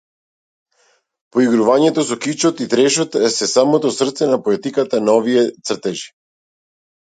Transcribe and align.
Поигрувањето 1.35 2.05
со 2.11 2.17
кичот 2.23 2.63
и 2.65 2.67
трешот 2.73 3.19
се 3.35 3.49
самото 3.53 3.93
срце 4.01 4.31
на 4.33 4.41
поетиката 4.49 5.05
на 5.07 5.17
овие 5.21 5.47
цртежи. 5.71 6.11